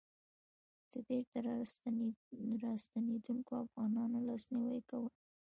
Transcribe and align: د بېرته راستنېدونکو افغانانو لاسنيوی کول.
د 0.91 0.93
بېرته 1.07 1.37
راستنېدونکو 2.67 3.51
افغانانو 3.65 4.17
لاسنيوی 4.27 4.81
کول. 4.89 5.13